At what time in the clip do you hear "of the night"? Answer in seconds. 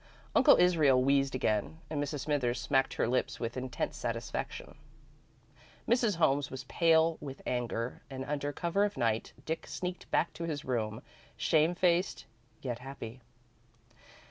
8.83-9.33